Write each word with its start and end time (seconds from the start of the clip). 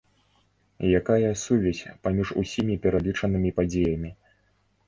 Якая 0.99 1.29
сувязь 1.43 1.83
паміж 2.07 2.27
усімі 2.45 2.79
пералічанымі 2.87 3.55
падзеямі? 3.61 4.11